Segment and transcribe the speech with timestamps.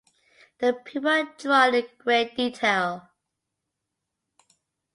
[0.57, 3.07] The people are drawn in great detail.